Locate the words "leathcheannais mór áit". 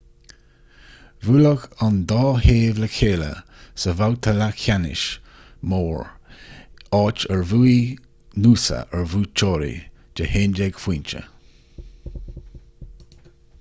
4.39-7.27